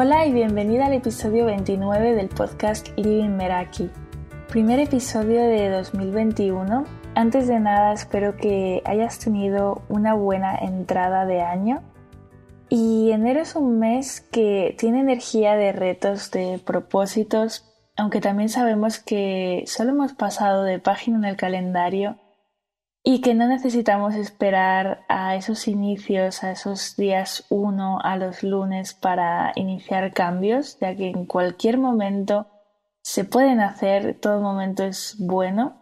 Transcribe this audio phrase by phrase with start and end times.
[0.00, 3.90] Hola y bienvenida al episodio 29 del podcast Living Meraki.
[4.46, 6.84] Primer episodio de 2021.
[7.16, 11.82] Antes de nada espero que hayas tenido una buena entrada de año.
[12.68, 17.64] Y enero es un mes que tiene energía de retos, de propósitos,
[17.96, 22.18] aunque también sabemos que solo hemos pasado de página en el calendario
[23.10, 28.92] y que no necesitamos esperar a esos inicios, a esos días 1, a los lunes
[28.92, 32.48] para iniciar cambios, ya que en cualquier momento
[33.00, 35.80] se pueden hacer, todo momento es bueno.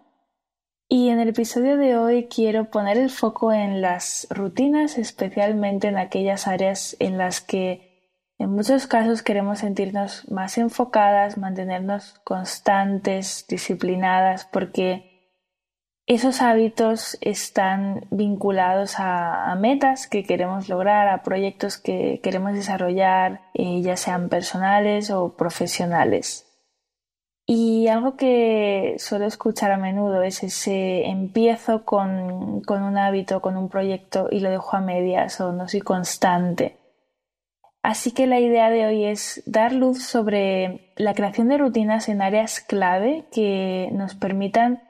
[0.89, 5.97] Y en el episodio de hoy quiero poner el foco en las rutinas, especialmente en
[5.97, 14.45] aquellas áreas en las que en muchos casos queremos sentirnos más enfocadas, mantenernos constantes, disciplinadas,
[14.45, 15.16] porque
[16.07, 23.81] esos hábitos están vinculados a, metas que queremos lograr, a proyectos que queremos desarrollar, eh,
[23.83, 26.45] ya sean personales o profesionales.
[27.45, 33.57] Y algo que suelo escuchar a menudo es ese empiezo con, con un hábito, con
[33.57, 36.77] un proyecto y lo dejo a medias o no soy constante.
[37.83, 42.21] Así que la idea de hoy es dar luz sobre la creación de rutinas en
[42.21, 44.83] áreas clave que nos permitan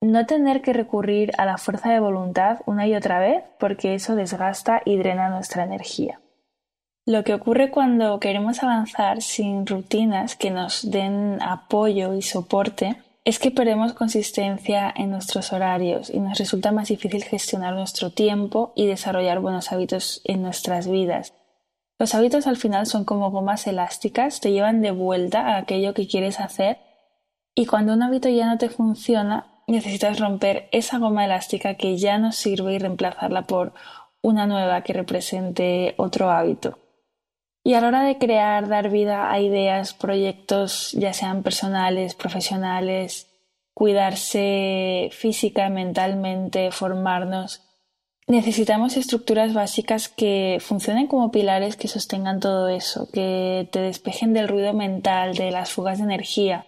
[0.00, 4.14] no tener que recurrir a la fuerza de voluntad una y otra vez porque eso
[4.14, 6.20] desgasta y drena nuestra energía.
[7.06, 13.38] Lo que ocurre cuando queremos avanzar sin rutinas que nos den apoyo y soporte es
[13.38, 18.86] que perdemos consistencia en nuestros horarios y nos resulta más difícil gestionar nuestro tiempo y
[18.86, 21.34] desarrollar buenos hábitos en nuestras vidas.
[21.98, 26.08] Los hábitos al final son como gomas elásticas, te llevan de vuelta a aquello que
[26.08, 26.78] quieres hacer
[27.54, 32.18] y cuando un hábito ya no te funciona, necesitas romper esa goma elástica que ya
[32.18, 33.72] no sirve y reemplazarla por
[34.22, 36.78] una nueva que represente otro hábito.
[37.62, 43.28] Y a la hora de crear, dar vida a ideas, proyectos, ya sean personales, profesionales,
[43.74, 47.62] cuidarse física, mentalmente, formarnos,
[48.26, 54.48] necesitamos estructuras básicas que funcionen como pilares que sostengan todo eso, que te despejen del
[54.48, 56.66] ruido mental, de las fugas de energía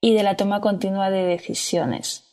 [0.00, 2.27] y de la toma continua de decisiones.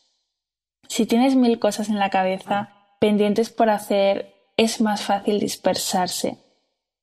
[0.88, 2.70] Si tienes mil cosas en la cabeza
[3.00, 6.38] pendientes por hacer, es más fácil dispersarse.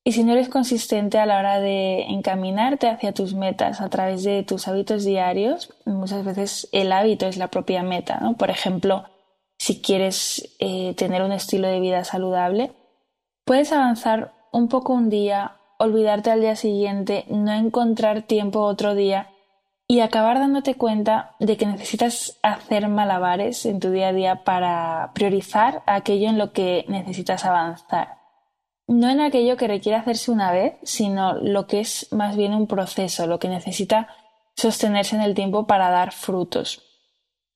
[0.04, 4.24] Y si no eres consistente a la hora de encaminarte hacia tus metas a través
[4.24, 8.18] de tus hábitos diarios, muchas veces el hábito es la propia meta.
[8.20, 8.36] ¿no?
[8.36, 9.04] Por ejemplo,
[9.58, 12.72] si quieres eh, tener un estilo de vida saludable,
[13.44, 19.31] puedes avanzar un poco un día, olvidarte al día siguiente, no encontrar tiempo otro día
[19.92, 25.10] y acabar dándote cuenta de que necesitas hacer malabares en tu día a día para
[25.12, 28.16] priorizar aquello en lo que necesitas avanzar.
[28.88, 32.68] No en aquello que requiere hacerse una vez, sino lo que es más bien un
[32.68, 34.08] proceso, lo que necesita
[34.56, 36.80] sostenerse en el tiempo para dar frutos.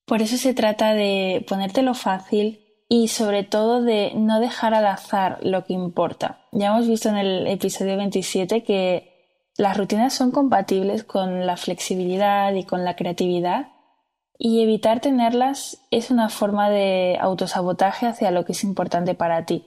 [0.04, 5.38] Por eso se trata de ponértelo fácil y sobre todo de no dejar al azar
[5.40, 6.46] lo que importa.
[6.52, 9.15] Ya hemos visto en el episodio 27 que
[9.58, 13.68] las rutinas son compatibles con la flexibilidad y con la creatividad
[14.38, 19.66] y evitar tenerlas es una forma de autosabotaje hacia lo que es importante para ti,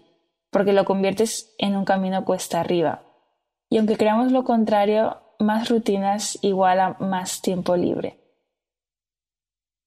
[0.51, 3.01] porque lo conviertes en un camino cuesta arriba.
[3.69, 8.19] Y aunque creamos lo contrario, más rutinas igual a más tiempo libre.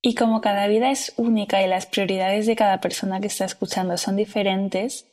[0.01, 3.97] Y como cada vida es única y las prioridades de cada persona que está escuchando
[3.97, 5.12] son diferentes,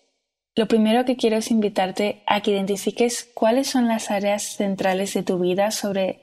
[0.59, 5.23] lo primero que quiero es invitarte a que identifiques cuáles son las áreas centrales de
[5.23, 6.19] tu vida sobre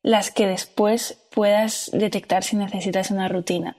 [0.00, 3.76] las que después puedas detectar si necesitas una rutina.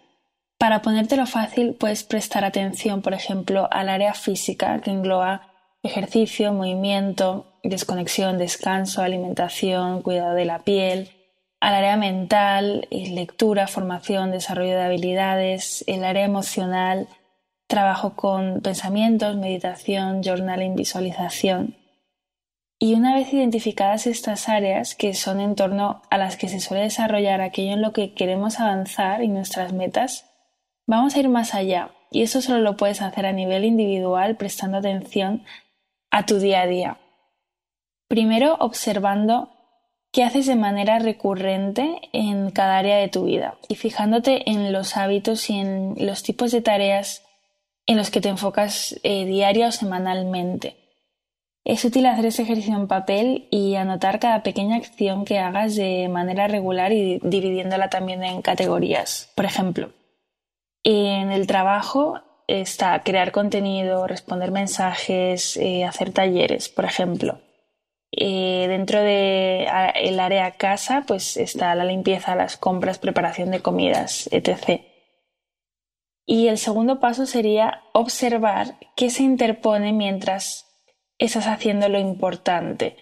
[0.58, 7.54] Para ponértelo fácil, puedes prestar atención, por ejemplo, al área física que engloba ejercicio, movimiento,
[7.64, 11.12] desconexión, descanso, alimentación, cuidado de la piel,
[11.62, 17.08] al área mental, lectura, formación, desarrollo de habilidades, el área emocional,
[17.72, 21.78] Trabajo con pensamientos, meditación, journaling, visualización.
[22.78, 26.84] Y una vez identificadas estas áreas, que son en torno a las que se suele
[26.84, 30.30] desarrollar aquello en lo que queremos avanzar y nuestras metas,
[30.86, 31.92] vamos a ir más allá.
[32.12, 35.46] Y eso solo lo puedes hacer a nivel individual prestando atención
[36.10, 36.98] a tu día a día.
[38.10, 39.50] Primero, observando
[40.12, 44.98] qué haces de manera recurrente en cada área de tu vida y fijándote en los
[44.98, 47.24] hábitos y en los tipos de tareas
[47.86, 50.78] en los que te enfocas eh, diaria o semanalmente.
[51.64, 56.08] Es útil hacer ese ejercicio en papel y anotar cada pequeña acción que hagas de
[56.10, 59.32] manera regular y dividiéndola también en categorías.
[59.36, 59.92] Por ejemplo,
[60.84, 67.40] en el trabajo está crear contenido, responder mensajes, eh, hacer talleres, por ejemplo.
[68.14, 74.28] eh, dentro del el área casa, pues está la limpieza, las compras, preparación de comidas,
[74.34, 74.82] etc.
[76.26, 80.68] Y el segundo paso sería observar qué se interpone mientras
[81.18, 82.98] estás haciendo lo importante.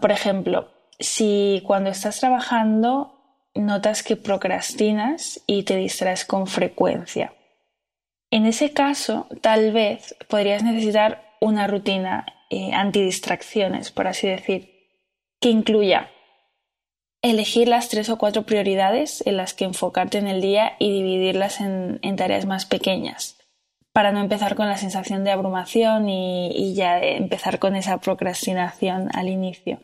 [0.00, 3.18] Por ejemplo, si cuando estás trabajando
[3.54, 7.34] notas que procrastinas y te distraes con frecuencia.
[8.30, 14.88] En ese caso, tal vez podrías necesitar una rutina eh, antidistracciones, por así decir,
[15.40, 16.10] que incluya
[17.22, 21.60] elegir las tres o cuatro prioridades en las que enfocarte en el día y dividirlas
[21.60, 23.36] en, tareas más pequeñas,
[23.92, 29.28] para no empezar con la sensación de abrumación y ya empezar con esa procrastinación al
[29.28, 29.80] inicio.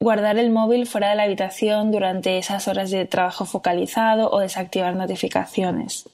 [0.00, 4.94] Guardar el móvil fuera de la habitación durante esas horas de trabajo focalizado o desactivar
[4.96, 6.10] notificaciones.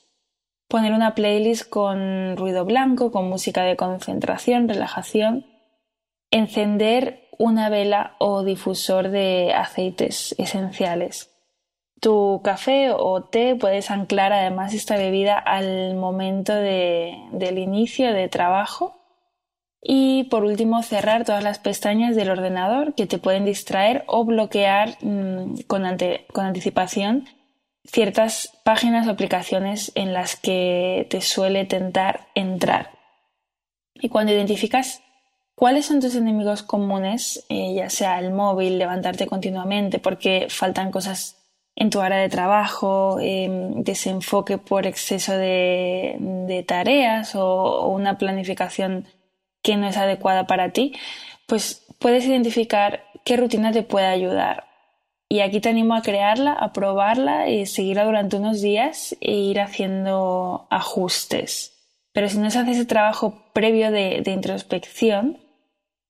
[0.68, 5.46] Poner una playlist con ruido blanco, con música de concentración, relajación.
[6.30, 11.30] Encender una vela o difusor de aceites esenciales.
[11.98, 19.00] Tu café o té puedes anclar además esta bebida al momento del inicio de trabajo
[19.82, 24.98] y por último, cerrar todas las pestañas del ordenador que te pueden distraer o bloquear
[25.00, 27.26] mm, con, anticipación
[27.84, 32.90] ciertas páginas o aplicaciones en las que te suele tentar entrar.
[33.94, 35.02] Y cuando identificas
[35.60, 41.36] cuáles son tus enemigos comunes, eh, ya sea el móvil, levantarte continuamente porque faltan cosas
[41.76, 49.06] en tu área de trabajo, em, desenfoque por exceso de, tareas o una planificación
[49.62, 50.94] que no es adecuada para ti,
[51.46, 54.64] pues puedes identificar qué rutina te puede ayudar.
[55.28, 59.60] Y aquí te animo a crearla, a probarla y seguirla durante unos días e ir
[59.60, 61.76] haciendo ajustes.
[62.12, 65.38] Pero si no se hace ese trabajo previo de, introspección,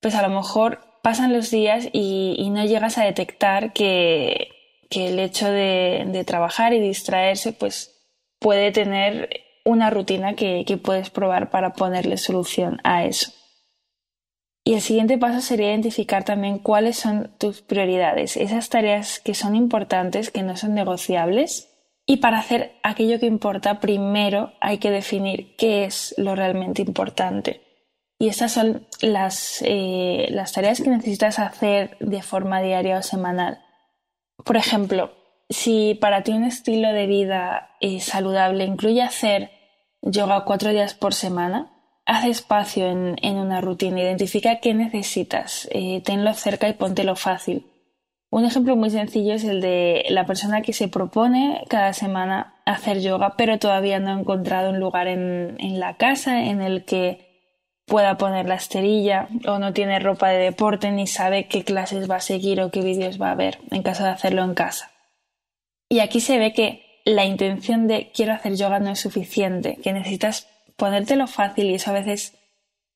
[0.00, 4.48] pues a lo mejor pasan los días y, no llegas a detectar que,
[4.90, 7.96] el hecho de, trabajar y distraerse, pues
[8.38, 9.28] puede tener
[9.64, 13.32] una rutina que puedes probar para ponerle solución a eso.
[14.64, 19.56] Y el siguiente paso sería identificar también cuáles son tus prioridades, esas tareas que son
[19.56, 21.68] importantes, que no son negociables.
[22.06, 27.69] Y para hacer aquello que importa, primero hay que definir qué es lo realmente importante.
[28.20, 33.64] Y estas son las, eh, las tareas que necesitas hacer de forma diaria o semanal.
[34.44, 35.12] Por ejemplo,
[35.48, 39.50] si para ti un estilo de vida eh, saludable incluye hacer
[40.02, 41.72] yoga cuatro días por semana,
[42.04, 47.72] haz espacio en, una rutina, identifica qué necesitas, eh, tenlo cerca y póntelo fácil.
[48.28, 53.00] Un ejemplo muy sencillo es el de la persona que se propone cada semana hacer
[53.00, 57.29] yoga, pero todavía no ha encontrado un lugar en, en la casa en el que
[57.90, 62.16] pueda poner la esterilla o no tiene ropa de deporte ni sabe qué clases va
[62.16, 64.92] a seguir o qué vídeos va a ver en caso de hacerlo en casa.
[65.88, 69.92] Y aquí se ve que la intención de quiero hacer yoga no es suficiente, que
[69.92, 70.46] necesitas
[70.76, 72.38] ponértelo fácil y eso a veces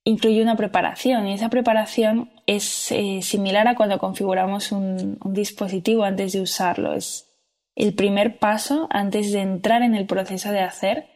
[0.05, 6.35] incluye una preparación y esa preparación es eh, similar a cuando configuramos un, dispositivo antes
[6.35, 6.93] de usarlo.
[6.93, 7.33] Es
[7.75, 11.09] el primer paso antes de entrar en el proceso de hacer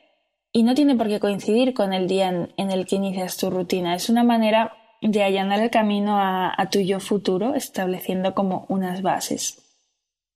[0.59, 3.95] y no tiene por qué coincidir con el día en, el que inicias tu rutina.
[3.95, 9.01] Es una manera de allanar el camino a, a tu yo futuro estableciendo como unas
[9.01, 9.63] bases.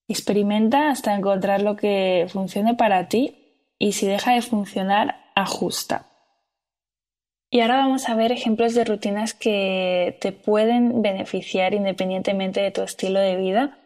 [0.07, 6.07] Experimenta hasta encontrar lo que funcione para ti y si deja de funcionar, ajusta.
[7.51, 12.83] Y ahora vamos a ver ejemplos de rutinas que te pueden beneficiar independientemente de tu
[12.83, 13.77] estilo de vida.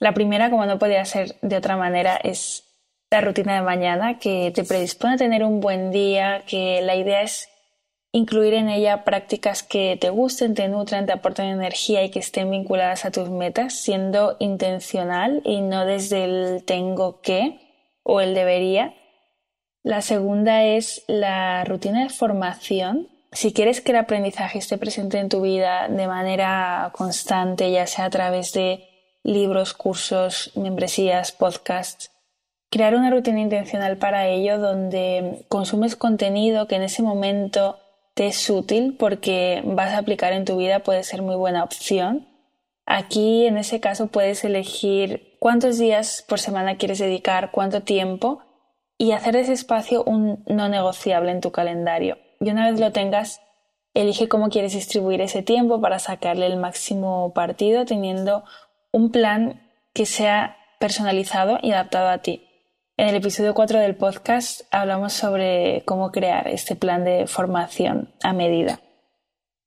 [0.00, 2.67] La primera, como no podía ser de otra manera, es
[3.10, 7.22] la rutina de mañana, que te predispone a tener un buen día, que la idea
[7.22, 7.48] es
[8.12, 12.50] incluir en ella prácticas que te gusten, te nutran, te aporten energía y que estén
[12.50, 17.60] vinculadas a tus metas, siendo intencional y no desde el tengo que
[18.02, 18.94] o el debería.
[19.82, 23.08] La segunda es la rutina de formación.
[23.32, 28.06] Si quieres que el aprendizaje esté presente en tu vida de manera constante, ya sea
[28.06, 28.86] a través de
[29.22, 32.10] libros, cursos, membresías, podcasts,
[32.70, 37.78] crear una rutina intencional para ello donde consumes contenido que en ese momento
[38.14, 42.26] te es útil porque vas a aplicar en tu vida puede ser muy buena opción.
[42.84, 48.42] Aquí en ese caso puedes elegir cuántos días por semana quieres dedicar, cuánto tiempo
[48.98, 52.18] y hacer ese espacio un no negociable en tu calendario.
[52.40, 53.40] Y una vez lo tengas,
[53.94, 58.44] elige cómo quieres distribuir ese tiempo para sacarle el máximo partido teniendo
[58.90, 62.47] un plan que sea personalizado y adaptado a ti.
[62.98, 68.32] En el episodio 4 del podcast hablamos sobre cómo crear este plan de formación a
[68.32, 68.80] medida.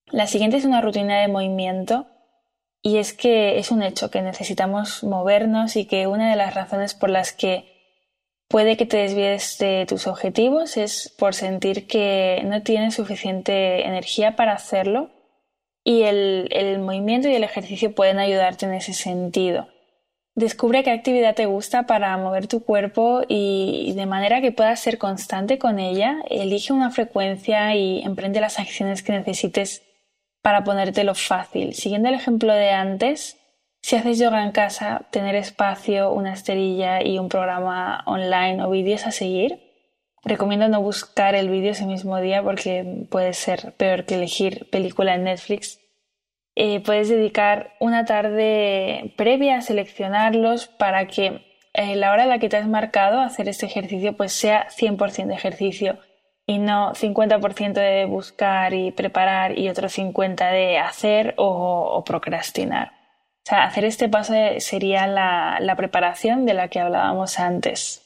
[0.08, 2.08] La siguiente es una rutina de movimiento
[2.82, 6.94] y es que es un hecho que necesitamos movernos y que una de las razones
[6.94, 7.72] por las que
[8.50, 14.36] puede que te desvíes de tus objetivos es por sentir que no tienes suficiente energía
[14.36, 15.10] para hacerlo
[15.86, 19.70] y el, el movimiento y el ejercicio pueden ayudarte en ese sentido.
[20.36, 24.98] Descubre qué actividad te gusta para mover tu cuerpo y de manera que puedas ser
[24.98, 29.84] constante con ella, elige una frecuencia y emprende las acciones que necesites
[30.42, 31.74] para ponértelo fácil.
[31.74, 33.38] Siguiendo el ejemplo de antes,
[33.82, 39.06] si haces yoga en casa, tener espacio, una esterilla y un programa online o vídeos
[39.06, 39.60] a seguir.
[40.24, 45.16] Recomiendo no buscar el vídeo ese mismo día porque puede ser peor que elegir película
[45.16, 45.81] en Netflix.
[46.56, 52.40] Eh, puedes dedicar una tarde previa a seleccionarlos para que eh, la hora en la
[52.40, 56.00] que te has marcado hacer este ejercicio pues sea 100% de ejercicio
[56.46, 62.92] y no 50% de buscar y preparar y otro 50% de hacer o, procrastinar.
[63.46, 68.02] O sea, hacer este paso sería la preparación de la que hablábamos antes.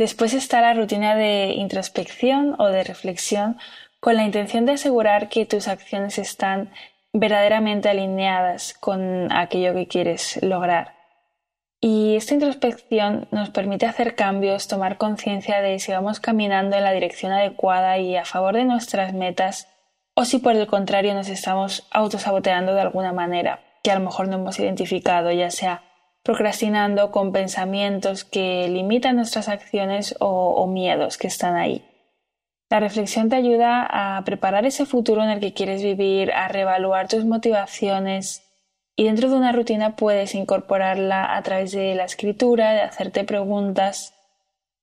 [0.00, 3.58] Después está la rutina de introspección o de reflexión
[4.00, 6.70] con la intención de asegurar que tus acciones están
[7.12, 10.94] verdaderamente alineadas con aquello que quieres lograr.
[11.82, 16.92] Y esta introspección nos permite hacer cambios, tomar conciencia de si vamos caminando en la
[16.92, 19.66] dirección adecuada y a favor de nuestras metas
[20.14, 24.28] o si por el contrario nos estamos autosaboteando de alguna manera que a lo mejor
[24.28, 25.84] no hemos identificado, ya sea
[26.22, 31.82] procrastinando con pensamientos que limitan nuestras acciones o, o miedos que están ahí.
[32.70, 37.08] La reflexión te ayuda a preparar ese futuro en el que quieres vivir, a reevaluar
[37.08, 38.46] tus motivaciones,
[38.94, 44.14] y dentro de una rutina puedes incorporarla a través de la escritura, de hacerte preguntas,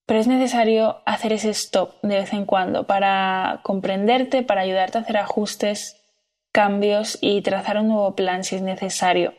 [0.05, 5.01] pero es necesario hacer ese stop de vez en cuando para comprenderte, para ayudarte a
[5.01, 6.03] hacer ajustes,
[6.51, 9.33] cambios y trazar un nuevo plan si es necesario.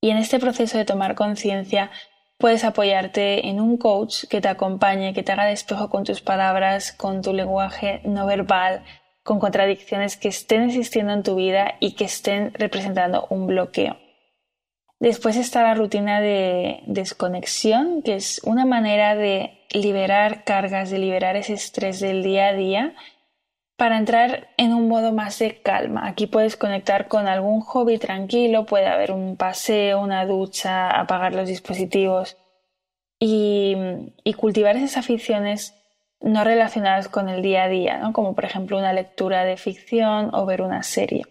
[0.00, 1.90] Y en este proceso de tomar conciencia
[2.40, 6.92] puedes apoyarte en un coach que te acompañe, que te haga despejo con tus palabras,
[6.92, 8.82] con tu lenguaje no verbal,
[9.22, 13.98] con contradicciones que estén existiendo en tu vida y que estén representando un bloqueo.
[14.98, 21.36] Después está la rutina de desconexión, que es una manera de liberar cargas, de liberar
[21.36, 22.94] ese estrés del día a día
[23.80, 26.06] para entrar en un modo más de calma.
[26.06, 31.48] Aquí puedes conectar con algún hobby tranquilo, puede haber un paseo, una ducha, apagar los
[31.48, 32.36] dispositivos
[33.18, 33.78] y,
[34.36, 35.74] cultivar esas aficiones
[36.20, 38.12] no relacionadas con el día a día, ¿no?
[38.12, 41.24] como por ejemplo una lectura de ficción o ver una serie.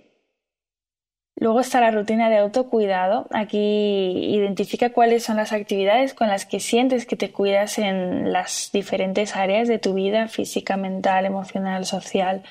[1.39, 3.25] Luego está la rutina de autocuidado.
[3.31, 8.71] Aquí identifica cuáles son las actividades con las que sientes que te cuidas en las
[8.73, 12.43] diferentes áreas de tu vida, física, mental, emocional, social,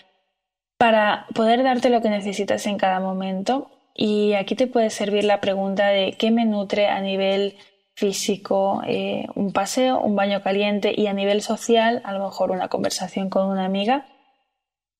[0.79, 3.71] para poder darte lo que necesitas en cada momento.
[3.95, 7.59] Y aquí te puede servir la pregunta de qué me nutre a nivel
[7.95, 12.69] físico, eh, un paseo, un baño caliente y a nivel social, a lo mejor una
[12.69, 14.07] conversación con una amiga,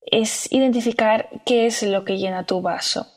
[0.01, 3.07] es identificar qué es lo que llena tu vaso.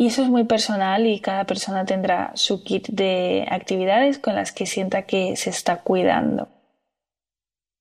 [0.00, 4.50] Y eso es muy personal y cada persona tendrá su kit de actividades con las
[4.50, 6.48] que sienta que se está cuidando.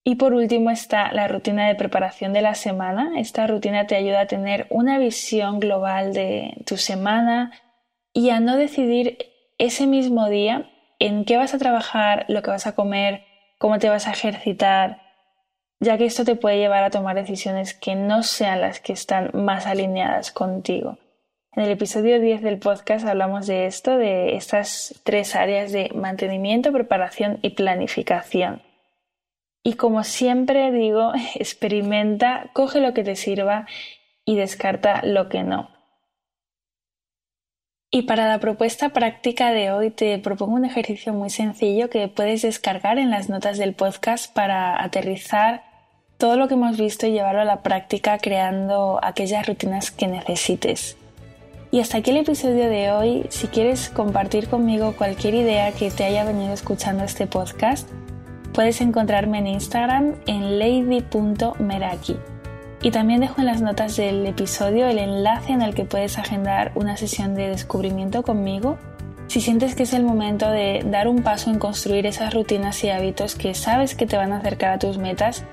[0.03, 3.17] Y por último está la rutina de preparación de la semana.
[3.17, 7.53] Esta rutina te ayuda a tener una visión global de tu semana
[8.11, 9.19] y a no decidir
[9.57, 13.23] ese mismo día en qué vas a trabajar, lo que vas a comer,
[13.59, 15.03] cómo te vas a ejercitar,
[15.79, 19.31] ya que esto te puede llevar a tomar decisiones que no sean las que están
[19.33, 20.97] más alineadas contigo.
[21.53, 26.72] En el episodio 10 del podcast hablamos de esto, de estas tres áreas de mantenimiento,
[26.72, 28.62] preparación y planificación.
[29.63, 33.65] Y como siempre digo, experimenta, coge lo que te sirva
[34.25, 35.72] y descarta lo que no.
[37.91, 42.44] Y para la propuesta práctica de hoy te propongo un ejercicio muy sencillo que puedes
[42.44, 45.63] descargar en las notas del podcast para aterrizar
[46.20, 50.99] todo lo que hemos visto y llevarlo a la práctica creando aquellas rutinas que necesites.
[51.71, 53.25] Y hasta aquí el episodio de hoy.
[53.29, 57.88] Si quieres compartir conmigo cualquier idea que te haya venido escuchando este podcast,
[58.53, 62.17] puedes encontrarme en Instagram en lady.meraki.
[62.81, 66.71] Y también dejo en las notas del episodio el enlace en el que puedes agendar
[66.75, 68.77] una sesión de descubrimiento conmigo
[69.29, 72.89] si sientes que es el momento de dar un paso en construir esas rutinas y
[72.89, 75.43] hábitos que sabes que te van a acercar a tus metas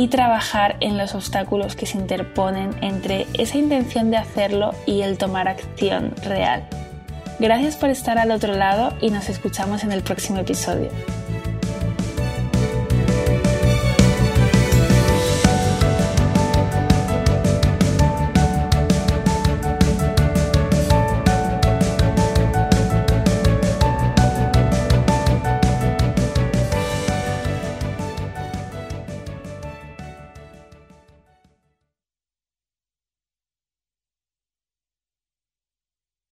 [0.00, 5.18] y trabajar en los obstáculos que se interponen entre esa intención de hacerlo y el
[5.18, 6.66] tomar acción real.
[7.38, 10.88] Gracias por estar al otro lado y nos escuchamos en el próximo episodio.